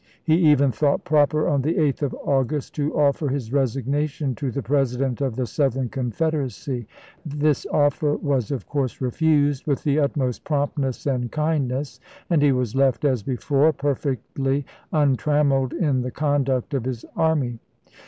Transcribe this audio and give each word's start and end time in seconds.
He 0.23 0.33
even 0.51 0.71
thought 0.71 1.03
proper, 1.03 1.47
on 1.47 1.61
the 1.61 1.75
8th 1.75 2.01
of 2.01 2.15
August, 2.15 2.73
to 2.73 2.91
offer 2.97 3.27
his 3.27 3.53
resignation 3.53 4.33
to 4.33 4.49
the 4.49 4.63
President 4.63 5.21
of 5.21 5.35
the 5.35 5.45
Southern 5.45 5.89
Con 5.89 6.09
federacy; 6.09 6.87
this 7.23 7.67
offer 7.71 8.15
was, 8.17 8.49
of 8.49 8.65
course, 8.65 8.99
refused 8.99 9.67
with 9.67 9.83
the 9.83 9.99
utmost 9.99 10.43
promptness 10.43 11.05
and 11.05 11.31
kindness, 11.31 11.99
and 12.31 12.41
he 12.41 12.51
was 12.51 12.73
left, 12.73 13.05
as 13.05 13.21
before, 13.21 13.71
perfectly 13.73 14.65
untrammeled 14.91 15.71
in 15.71 16.01
the 16.01 16.09
conduct 16.09 16.73
of 16.73 16.85
his 16.85 17.05
army. 17.15 17.59